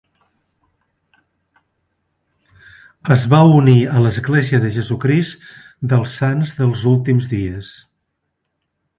[3.15, 5.45] Es va unir a l'Església de Jesucrist
[5.93, 7.71] dels Sants dels Últims Dies.